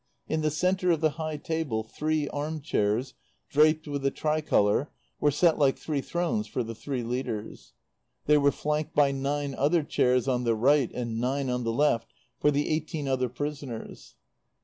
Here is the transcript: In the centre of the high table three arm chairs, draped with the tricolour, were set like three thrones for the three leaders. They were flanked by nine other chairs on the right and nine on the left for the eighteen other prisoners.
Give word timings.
In 0.27 0.41
the 0.41 0.49
centre 0.49 0.89
of 0.89 0.99
the 0.99 1.11
high 1.21 1.37
table 1.37 1.83
three 1.83 2.27
arm 2.29 2.61
chairs, 2.61 3.13
draped 3.49 3.87
with 3.87 4.01
the 4.01 4.09
tricolour, 4.09 4.89
were 5.19 5.29
set 5.29 5.59
like 5.59 5.77
three 5.77 6.01
thrones 6.01 6.47
for 6.47 6.63
the 6.63 6.73
three 6.73 7.03
leaders. 7.03 7.73
They 8.25 8.39
were 8.39 8.51
flanked 8.51 8.95
by 8.95 9.11
nine 9.11 9.53
other 9.53 9.83
chairs 9.83 10.27
on 10.27 10.43
the 10.43 10.55
right 10.55 10.91
and 10.91 11.19
nine 11.21 11.51
on 11.51 11.63
the 11.63 11.71
left 11.71 12.15
for 12.39 12.49
the 12.49 12.67
eighteen 12.67 13.07
other 13.07 13.29
prisoners. 13.29 14.15